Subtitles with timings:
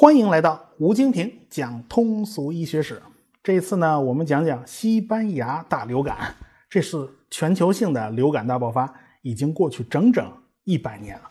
[0.00, 3.02] 欢迎来到吴京平讲通俗医学史。
[3.42, 6.36] 这一次呢，我们讲讲西班牙大流感。
[6.70, 6.96] 这是
[7.30, 10.24] 全球性的流感大爆发，已经过去整整
[10.62, 11.24] 一百年了。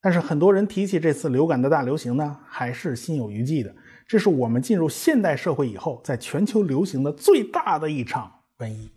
[0.00, 3.74] 但是很多人提起这次流感的大流行呢，还是心有余悸的。
[4.06, 8.92] 这是我们进入现代社会以后，在全球流行的最大的一场瘟疫。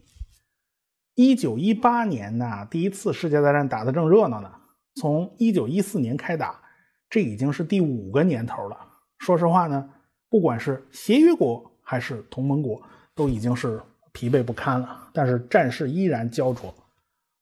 [1.15, 4.51] 一九一八年呢，第一次世界大战打得正热闹呢，
[4.93, 6.61] 从一九一四年开打。
[7.09, 8.77] 这已经是第五个年头了。
[9.21, 9.87] 说实话呢，
[10.29, 12.81] 不管是协约国还是同盟国，
[13.13, 13.79] 都已经是
[14.11, 15.09] 疲惫不堪了。
[15.13, 16.73] 但是战事依然焦灼，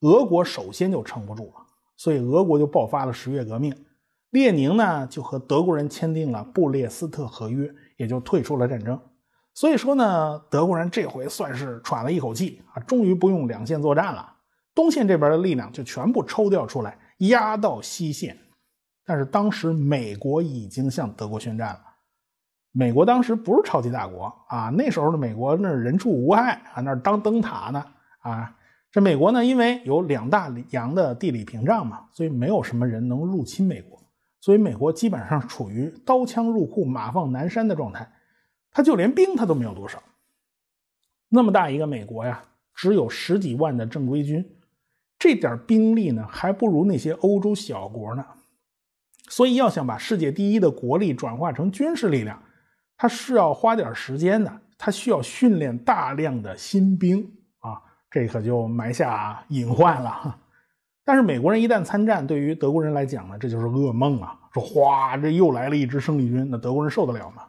[0.01, 1.53] 俄国首先就撑不住了，
[1.95, 3.73] 所以俄国就爆发了十月革命。
[4.31, 8.99] 列宁呢就和德国人签订了布列斯特合约，也就退出了战争。
[9.53, 14.33] 所以说呢，德国人这回算是喘了一口气啊，终于不用两线作战了，
[14.75, 18.37] 东线这边的力量就全部抽调出来，压到西线。
[19.09, 21.81] 但是当时美国已经向德国宣战了。
[22.71, 27.83] 美国当时不是超级大国啊，那时候的美国那是人畜无害啊，那当灯塔呢
[28.19, 28.55] 啊。
[28.91, 33.99] 这美国呢，因为有两大洋的地理屏障嘛，所以没有什么人能入侵美国，
[34.41, 38.07] 所以美国基本上处于刀枪入库、马放南山的状态。
[38.69, 39.99] 他就连兵他都没有多少。
[41.29, 42.43] 那么大一个美国呀，
[42.75, 44.47] 只有十几万的正规军，
[45.17, 48.23] 这点兵力呢，还不如那些欧洲小国呢。
[49.29, 52.41] 所以要想把世界第一的国力转化成军事力量，
[52.97, 60.37] 它是要花点时间的，它需要训练大量的新兵啊，这可就埋下隐患了。
[61.05, 64.35] 但是美国人一旦参战，对于德国人来讲呢，这就是噩梦啊！
[64.51, 67.43] 说哗，这又来了一支生力军，那德国人受得了吗？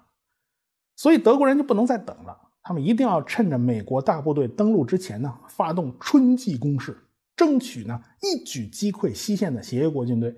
[0.97, 6.96] 所以德国人就不能再等了，他们一定要趁着美国大部队登陆之前呢，发动春季攻势，
[7.35, 10.35] 争取呢一举击溃西线的协约国军队。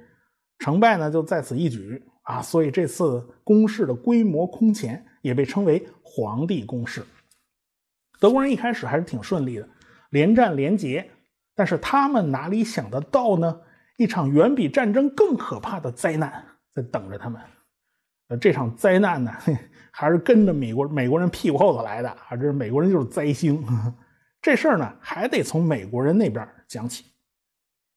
[0.63, 2.41] 成败呢就在此一举啊！
[2.41, 7.03] 所以这次攻势的规模空前，也被称为“皇帝攻势”。
[8.21, 9.69] 德国人一开始还是挺顺利的，
[10.11, 11.11] 连战连捷。
[11.57, 13.61] 但是他们哪里想得到呢？
[13.99, 17.41] 一场远比战争更可怕的灾难在等着他们。
[18.29, 19.31] 呃，这场灾难呢，
[19.93, 22.37] 还是跟着美国美国人屁股后头来的啊！
[22.41, 23.63] 这美国人就是灾星。
[24.41, 27.12] 这事儿呢，还得从美国人那边讲起。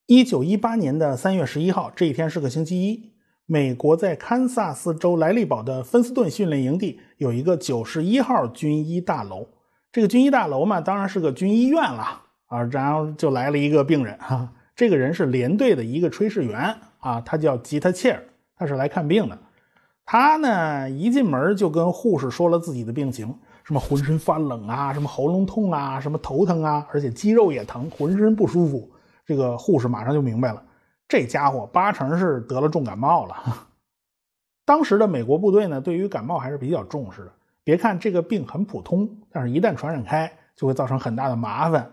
[0.07, 3.11] 一九一八年的三月十一号，这一天是个星期一。
[3.47, 9.47] 美国在堪萨斯州莱利堡的芬斯顿训练营地有一个九十一号军医大楼。
[9.91, 12.61] 这个军医大楼嘛，当然是个军医院了啊。
[12.71, 18.23] 然后就来了一个病人哈，这个人是连队的一个炊事员啊，他叫吉特切尔，
[18.55, 19.35] 他是来看病的。
[20.05, 28.91] 他呢一进门就跟护士说了自己的病情，什么浑身发冷啊，什么喉咙痛啊，什么头疼啊，而且肌肉也疼，浑身不舒服。
[29.25, 30.63] 这个护士马上就明白了，
[31.07, 33.67] 这家伙八成是得了重感冒了。
[34.65, 37.31] 当时的美国部队呢，对于感冒还是比较重视的。
[37.63, 41.91] 别看这个病很普通，但是一旦传染开，就会造成很大的麻烦。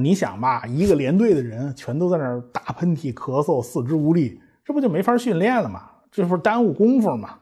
[0.00, 5.90] 你想吧，一个连队的人全都在那儿打喷嚏、咳嗽、四肢无力，这不就没法训练了吗？
[6.10, 7.38] 这不是耽误功夫吗？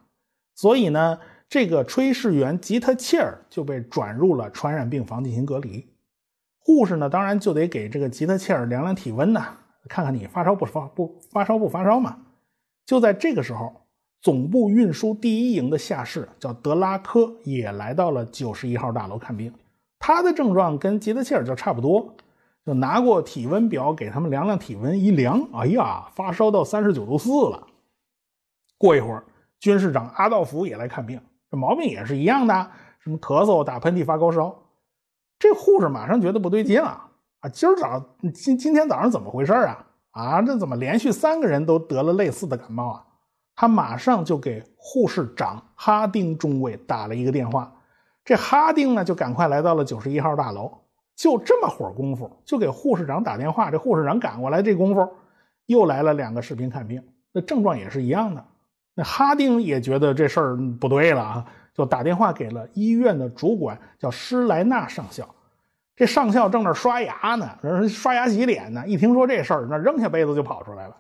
[0.55, 5.94] 所以呢，这个炊事员吉特切尔就被转入了传染病房进行隔离。
[6.65, 9.49] 护士呢，当然就得给这个吉特切尔量量体温呐，
[9.87, 12.17] 看看你发烧不发不发烧不发烧嘛。
[12.87, 13.83] 就在这个时候，
[14.23, 19.53] 总部运输第一营的下士叫德拉科也来到了九十一号大楼看病。
[19.99, 22.15] 他的症状跟吉特切尔就差不多，
[22.65, 27.67] 就拿过体温表给他们量量体温，一量，哎呀，发烧到三十九度四了。
[28.79, 29.25] 过一会儿，
[29.61, 31.21] 军士长阿道夫也来看病，
[31.51, 32.71] 这毛病也是一样的，
[33.01, 34.64] 什么咳嗽、打喷嚏、发高烧。
[35.45, 36.99] 这护士马上觉得不对劲了
[37.41, 37.49] 啊！
[37.51, 39.85] 今儿早今今天早上怎么回事啊？
[40.13, 43.05] 啊，这怎么连续三个人都得了类似的感冒啊？
[43.55, 47.71] 他马上就给护士长哈丁中尉打了一个电话。
[48.25, 50.73] 这哈丁呢，就赶快来到了九十一号大楼。
[51.15, 53.71] 就这么会儿功夫，就给护士长打电话。
[53.71, 55.07] 这护士长赶过来，这功夫
[55.67, 57.03] 又来了两个士兵看病，
[57.33, 58.43] 那症状也是一样的。
[58.95, 61.45] 那哈丁也觉得这事儿不对了啊。
[61.75, 65.29] 就打电话给了医院的主管，叫施莱纳上校。
[65.97, 68.87] 这上校正那刷牙呢，人刷牙洗脸呢。
[68.87, 70.97] 一听说这事儿，那扔下杯子就跑出来了。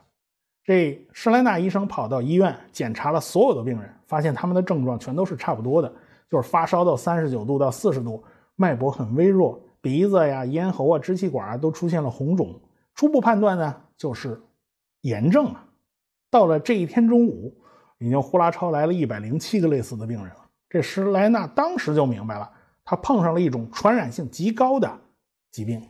[0.65, 5.93] 这施莱纳医生跑到医院检查了所有的病人，发现他们的症状全都是差不多的，
[6.31, 8.23] 就是发烧到三十九度到四十度，
[8.57, 12.61] 脉搏很微弱，鼻子呀、咽喉啊、支气管啊都出现了红肿。
[12.95, 14.41] 初步判断呢，就是
[15.01, 15.67] 炎症啊。
[16.31, 17.53] 到了这一天中午，
[17.99, 20.44] 已经呼啦超来了一百零七个类似的病人了。
[20.69, 22.51] 这施莱纳当时就明白了，
[22.85, 25.01] 他碰上了一种传染性极高的
[25.51, 25.89] 疾病。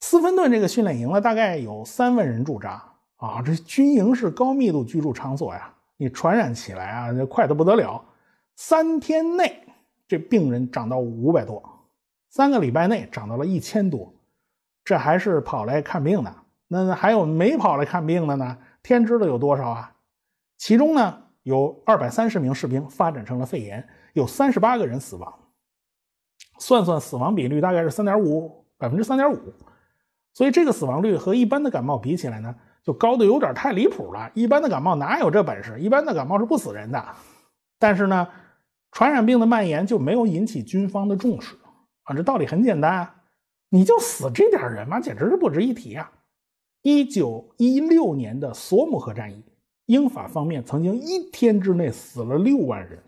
[0.00, 2.82] 斯芬顿这个训练营呢，大概有三万人驻扎
[3.16, 8.04] 啊，这军营是高密度居住场所呀，你传染起来啊，这快的不得了。
[8.56, 9.66] 三天内，
[10.06, 11.62] 这病人涨到五百多；
[12.28, 14.12] 三个礼拜内涨到了一千多。
[14.84, 16.34] 这还是跑来看病的，
[16.68, 18.58] 那还有没跑来看病的呢？
[18.82, 19.94] 天知道有多少啊！
[20.58, 25.32] 其中呢，有二百三十名士兵发展成了肺炎，有三十八个人死亡。
[26.58, 29.38] 算算死亡比率，大概是三点五百分之三点五。
[30.32, 34.30] 所以这个死亡率和一般的感冒比起来呢，就高的有点太离谱了。
[34.34, 35.78] 一般的感冒哪有这本事？
[35.78, 37.04] 一般的感冒是不死人的。
[37.78, 38.26] 但是呢，
[38.90, 41.56] 传染病的蔓延就没有引起军方的重视
[42.04, 42.14] 啊！
[42.14, 43.08] 这道理很简单。
[43.68, 45.00] 你就死这点人嘛？
[45.00, 46.10] 简直是不值一提啊！
[46.82, 49.44] 一九一六年的索姆河战役，
[49.86, 52.98] 英法方面曾经一天之内死了六万人。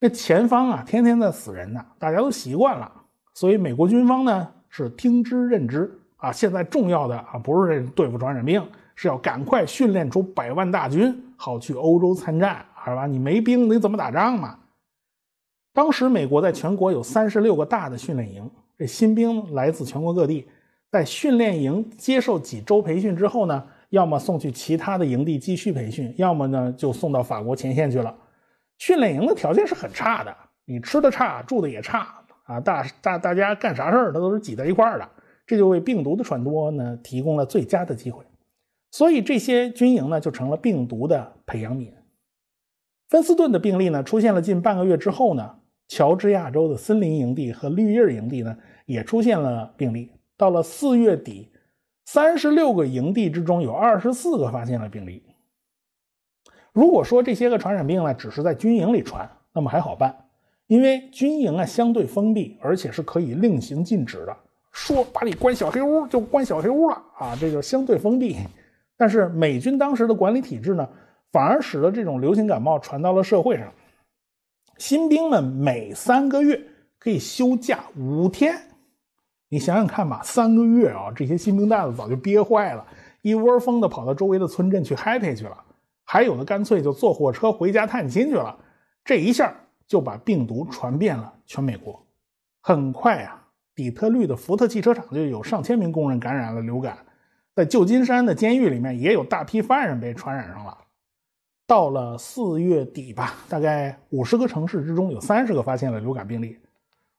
[0.00, 2.90] 这前方啊，天天在死人呢，大家都习惯了。
[3.34, 6.32] 所以美国军方呢是听之任之啊。
[6.32, 13.06] 现在重要的啊不是对付传染病，是要赶快训练出百万大军，好去欧洲参战，是吧？
[13.06, 14.58] 你没兵你怎么打仗嘛？
[15.72, 18.50] 当时美国在全国有三十六个大的训练营。
[18.78, 20.48] 这新兵来自全国各地，
[20.90, 28.16] 在训练营接受几周培训之后呢，要么送去其他的营地继续培训，要么呢就送到法国前线去了。
[28.78, 32.08] 训练营的条件是很差的，你吃的差，住的也差
[32.44, 35.08] 啊，大大大家干啥事儿，他都是挤在一块儿的，
[35.46, 38.24] 这就为病毒的传播呢提供了最佳的机会。
[38.90, 41.92] 所以这些军营呢就成了病毒的培养皿。
[43.08, 45.56] 芬斯顿的病例呢出现了近半个月之后呢。
[45.92, 50.12] 乔治亚州的森林营地和绿叶营地呢，也出现了病例。
[50.36, 51.49] 到了四月底，
[52.12, 55.22] 三十六个营地之中有二十四个发现了病例。
[56.72, 60.24] 如果说这些个传染病呢，只是在军营里传，那么还好办，
[60.66, 64.36] 因为军营啊相对封闭，而且是可以令行禁止的，
[64.72, 68.38] 说把你关小黑屋就关小黑屋了啊，这就相对封闭。
[68.96, 70.88] 但是美军当时的管理体制呢，
[71.30, 73.72] 反而使得这种流行感冒传到了社会上。
[74.78, 76.60] 新兵们每三个月
[76.98, 78.60] 可以休假五天，
[79.52, 82.86] 你想想看吧，三个月啊，这些新兵蛋子早就憋坏了，
[83.20, 85.58] 一窝蜂的跑到周围的村镇去 happy 去了，
[86.04, 88.56] 还有的干脆就坐火车回家探亲去了。
[89.04, 89.52] 这一下
[89.88, 92.00] 就把病毒传遍了全美国。
[92.60, 93.44] 很快啊，
[93.74, 96.98] 底特律的福特汽车厂就有上千名工人感染了流感，
[97.56, 100.78] 在旧金山的监狱里面也有大批犯人被传染上了。
[101.66, 106.56] 到了四月底吧，大概五十个城市之中有三十个发现了流感病例，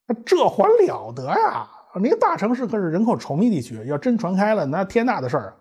[0.07, 1.67] 那这还了得呀！
[1.93, 5.55] 啊，那个大城市可是人口稠密地区，要真传开了，那天大的事儿啊。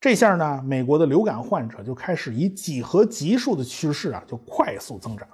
[0.00, 5.26] 这下呢，美国的流感患者就开始以几何级数的趋势啊，就快速增长。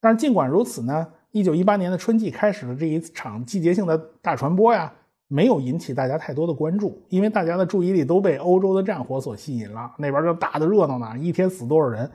[0.00, 4.92] 但是尽管如此呢，一九一八年的春季开始的这一场季节性的大传播呀。
[5.28, 9.92] 没有引起大家太多的关注，因为大家的注意力都被欧洲的战火所吸引了。
[9.98, 12.08] 那边就打的热闹呢，一天死多少人，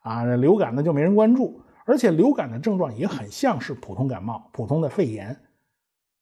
[0.00, 1.58] 啊，流感呢就没人关注。
[1.86, 5.34] 而且流感的症状也很像是普通感冒、普通的肺炎，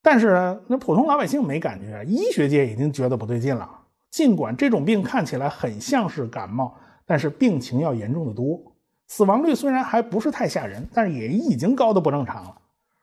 [0.03, 3.69] 但是呢那普通老百姓没感觉，医学界已经觉得不对劲了。
[4.11, 6.75] 尽管这种病看起来很像是感冒，
[7.05, 8.61] 但是病情要严重的多，
[9.09, 12.57] 死亡率虽然还不是太吓人，但是也已经高的不正常了。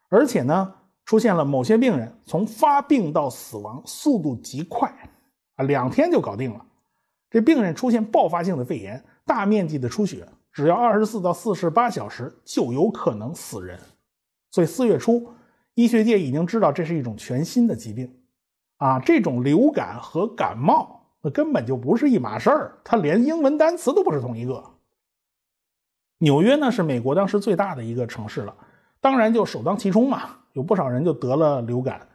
[0.10, 0.74] 而且呢。
[1.06, 4.92] 出现了某些病人从发病到死亡速度极快，
[5.56, 6.66] 啊，两天就搞定了。
[7.30, 13.80] 这病人出现爆发性的肺炎，大面积的出血，只要二十四到四十八小时就有可能死人。
[14.50, 15.30] 所以四月初，
[15.76, 18.12] 医学界已经知道这是一种全新的疾病，
[18.78, 24.64] 啊，这种流感和感冒那根本就不是一码事儿，它连英文单词都不是同一个。
[26.20, 28.56] 纽约呢是美国当时最大的一个城市了，
[29.02, 30.38] 当然就首当其冲嘛。
[30.54, 32.08] 有不少人就得了流感，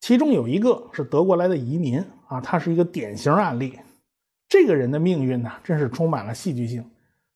[0.00, 3.78] 其中有一个是德国来的移民啊，他是一个典型案例。
[4.48, 6.90] 这个人的命运呢，真是充满了戏剧性。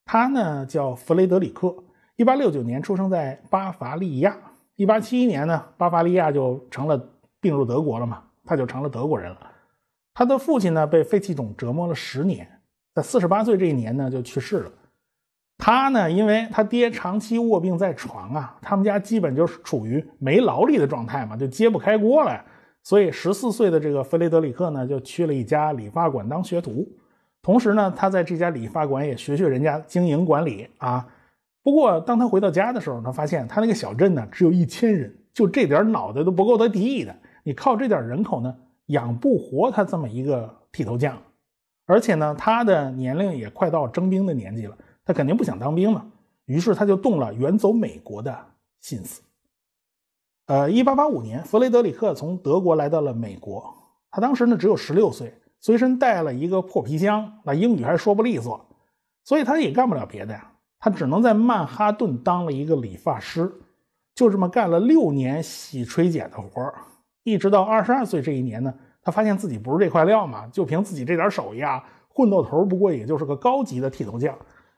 [0.05, 1.75] 他呢叫弗雷德里克，
[2.15, 4.35] 一八六九年出生在巴伐利亚。
[4.79, 6.97] 一八七一年呢，巴伐利亚就成了
[7.41, 9.51] 并入德国了嘛，他就成了德国人了。
[10.13, 12.49] 他的父亲呢被肺气肿折磨了十年，
[12.95, 14.71] 在四十八岁这一年呢就去世了。
[15.57, 22.41] 他呢，因为他爹长期卧病在床啊，他们家基本就是处于没劳力的状态嘛，就揭不开锅了。
[22.81, 26.87] 所以十四岁的这个弗雷德里克呢，就去了一家理发馆当学徒。
[27.41, 31.05] 同时呢，他在这家理发馆也学学人家经营管理啊。
[31.61, 37.15] 不过，当他回到家的时候，他发现他那个小镇呢，只有一千人，就这点脑袋都不够他敌意的。
[37.43, 38.55] 你靠这点人口呢，
[38.87, 41.21] 养不活他这么一个剃头匠。
[41.85, 44.77] 而且呢，他的年龄也快到征兵的年纪了。
[45.03, 46.05] 他肯定不想当兵嘛，
[46.45, 48.45] 于是他就动了远走美国的
[48.79, 49.21] 心思。
[50.45, 53.75] 呃，一八八五年，弗雷德里克从德国来到了美国。
[54.11, 58.63] 他当时呢只有十六岁，随身带了一个破皮箱，那英语还说不利索。
[59.23, 63.51] 所以他也干不了别的呀，他只能在曼哈顿当了一个理发师，
[64.15, 66.73] 就这么干了六年洗吹剪的活儿
[67.23, 74.35] 一直到二十二岁这一年呢，他发现自己不是这块料嘛，就凭自己这点手艺啊，混到头不过也就是个高级的剃头匠。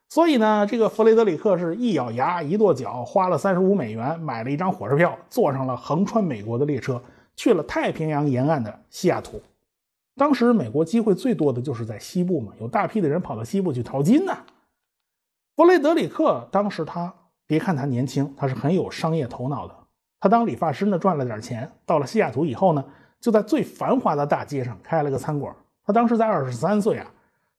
[0.09, 7.01] 所以呢，这个弗雷德里克是一咬牙一跺脚，花了三十五美元买了一张火车票，坐上了横穿美国的列车，
[7.35, 9.41] 去了太平洋沿岸的西雅图。
[10.17, 14.35] 当时美国机会最多的就是在西部嘛，有大批的人跑到西部去淘金呢。
[15.55, 17.13] 弗雷德里克当时他
[17.45, 19.75] 别看他年轻，他是很有商业头脑的。
[20.19, 22.83] 他当理发师呢赚了点钱，到了西雅图以后呢，
[23.19, 25.55] 就在最繁华的大街上开了个餐馆。
[25.85, 27.11] 他当时才二十三岁啊。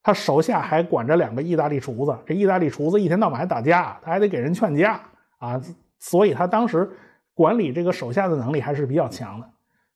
[0.04, 5.00] 他手下还管着两个意大利厨子，这意大利厨子一天到晚还打架，他还得给人劝架
[5.38, 5.60] 啊，
[6.00, 6.90] 所以他当时
[7.34, 9.48] 管理这个手下的能力还是比较强的。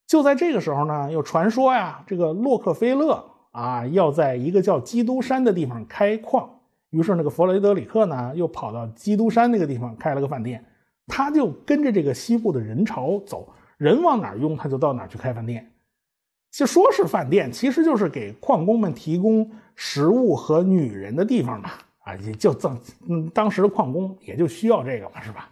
[0.06, 6.55] 就在这个时候呢，又传说呀，这个洛克菲勒啊要在一个叫基督山的地方开矿，
[6.90, 10.64] 于是那个弗雷德里克呢又跑到基督山那个地方开了个饭店，
[11.06, 15.70] 他就跟着这个西部的人潮走，人往哪用他就到哪去开饭店。
[16.52, 21.70] 就说是饭店，其实就是给矿工们提供食物和女人的地方嘛。
[21.98, 22.72] 啊，也就这
[23.08, 25.50] 嗯，当时的矿工也就需要这个嘛，是吧？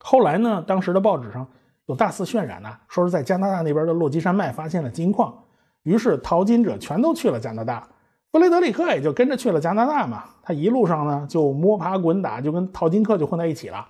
[0.00, 1.48] 后来呢，当时的报纸上
[1.86, 5.34] 有大肆渲染呢，说是在加拿大那边的落基山脉发现了金矿，
[5.82, 7.88] 于是淘金者全都去了加拿大，
[8.36, 10.24] 弗雷德里克也就跟着去了加拿大嘛。
[10.42, 13.86] 他一路上呢就摸爬滚打，就跟淘金客就混在一起了。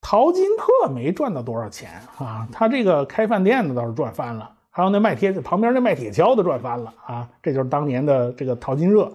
[0.00, 4.48] 淘金客没赚到多少钱啊，他这个开饭店的倒是赚翻了。
[4.70, 7.28] 还有那卖铁旁边那卖铁锹的赚翻了啊！
[7.42, 9.12] 这就是当年的这个淘金热，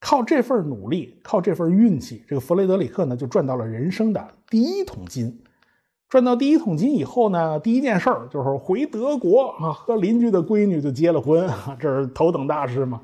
[0.00, 5.40] 靠这份努力，靠这份运气，这个弗雷德里克呢就赚到了人生的第一桶金。
[6.08, 13.00] 赚到第一桶金以后呢，第一件事儿就是回德国啊，和邻居的闺女就结了婚，这是头等大事嘛。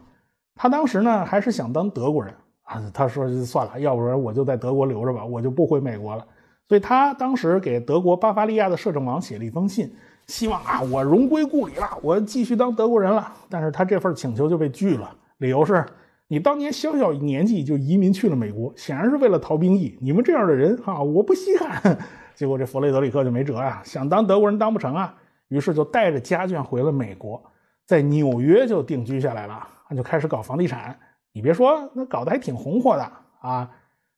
[0.55, 6.27] 他当时呢还是想当德国人啊，他说就算了，要不然我就在德国留着吧，我就不回美国了。
[6.67, 9.95] 所以他当时给德国巴伐利亚的摄政王写了一封信。
[10.27, 13.31] 希望啊，我荣归故里了，我继续当德国人了。
[13.51, 15.85] 但是他这份请求就被拒了，理由是
[16.29, 19.99] 你当年小小年纪就移民去了美国，显然是为了逃兵役。
[20.01, 21.99] 你们这样的人哈，我不稀罕。
[22.35, 25.15] 结果这弗雷德里克就没辙呀，想当德国人当不成啊，
[25.49, 27.43] 于是就带着家眷回了美国，
[27.85, 30.97] 在纽约就定居下来了，就开始搞房地产。
[31.33, 33.11] 你别说，那搞得还挺红火的
[33.41, 33.69] 啊。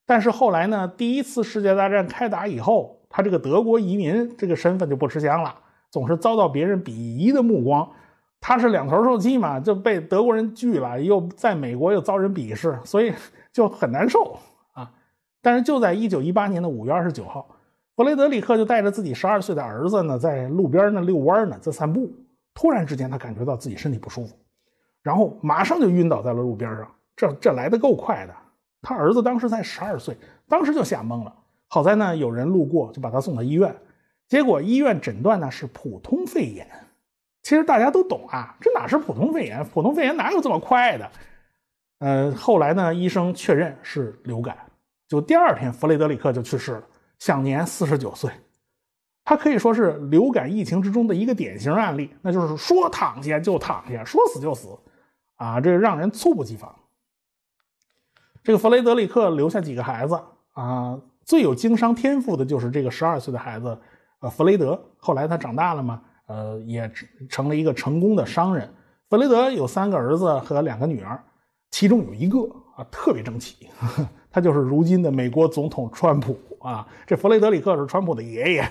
[0.04, 5.54] 但是后来呢，第一次世界大战开打以后，他这个德国移民这个身份就不吃香了。
[5.90, 7.88] 总是遭到别人鄙夷的目光，
[8.40, 13.14] 他是两头受气嘛，就被德国人拒了，又在美国又遭人鄙视，所以
[13.52, 14.36] 就很难受
[14.72, 14.92] 啊。
[15.40, 17.48] 但是就在一九一八年的五月二十九号，
[17.94, 22.12] 弗雷德里克就带着自己十二岁的儿子呢，在路边呢遛弯呢，在散步。
[22.52, 24.36] 突然之间，他感觉到自己身体不舒服，
[25.06, 26.92] 然后马上就晕倒在了路边上。
[27.14, 28.34] 这这来的够快的，
[28.82, 30.16] 他儿子当时才十二岁，
[30.48, 31.32] 当时就吓懵了。
[31.68, 33.72] 好在呢，有人路过，就把他送到医院。
[34.26, 36.68] 结果医院诊断呢是普通肺炎，
[37.44, 39.64] 其实大家都懂啊，这哪是普通肺炎？
[39.66, 41.08] 普通肺炎哪有这么快的？
[42.00, 44.58] 呃，后来呢，医生确认是流感，
[45.06, 46.82] 就第二天弗雷德里克就去世了，
[47.20, 48.28] 享年四十九岁。
[49.24, 54.68] 他可以说是流感疫情之中的一个典型案例，那就是说躺下就躺下，说死就死，
[55.36, 56.74] 啊，这让人猝不及防。
[58.42, 60.20] 这个弗雷德里克留下几个孩子
[60.52, 63.78] 啊，最有经商天赋的就是这个十二岁的孩子。
[64.20, 66.90] 呃，弗雷德后来他长大了嘛，呃，也
[67.28, 68.72] 成了一个成功的商人。
[69.10, 71.22] 弗雷德有三个儿子和两个女儿，
[71.70, 72.38] 其中有一个
[72.76, 73.68] 啊特别争气，
[74.30, 76.86] 他就是如今的美国总统川普啊。
[77.06, 78.68] 这弗雷德里克是川普的爷爷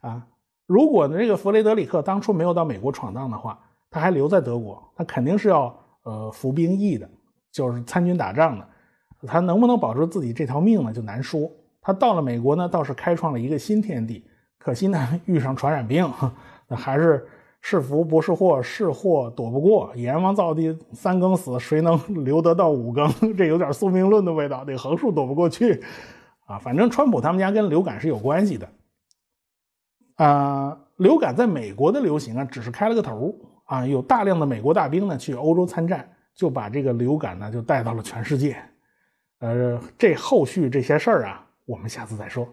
[0.00, 0.26] 啊。
[0.66, 3.58] 如果这个弗雷德里克当初没有到美国闯荡的话，
[3.90, 7.08] 他还留在德国，他肯定是要呃服兵役的，
[7.52, 8.66] 就是参军打仗的。
[9.26, 11.50] 他能不能保住自己这条命呢，就难说。
[11.80, 14.24] 他到了美国呢，倒是开创了一个新天地。
[14.58, 16.10] 可惜呢，遇上传染病，
[16.68, 17.26] 那还是
[17.60, 19.92] 是福不是祸，是祸躲不过。
[19.94, 23.06] 阎王造地三更死，谁能留得到五更？
[23.36, 25.82] 这有点宿命论的味道，得横竖躲不过去
[26.46, 26.58] 啊。
[26.58, 28.68] 反正川普他们家跟流感是有关系的
[30.16, 30.78] 啊。
[30.96, 33.34] 流感在美国的流行啊，只是开了个头
[33.64, 33.86] 啊。
[33.86, 38.56] 有大量的美国大兵呢去欧洲参战，就把这个流感呢就带到了全世界。
[39.40, 42.48] 呃，这后续这些事儿啊，我们下次再说。